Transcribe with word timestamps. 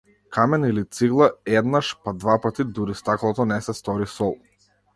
Камен 0.35 0.63
или 0.69 0.83
цигла, 0.99 1.27
еднаш, 1.59 1.91
па 2.07 2.15
двапати, 2.23 2.67
дури 2.79 2.97
стаклото 3.03 3.47
не 3.53 3.61
се 3.69 3.79
стори 3.83 4.13
сол. 4.19 4.35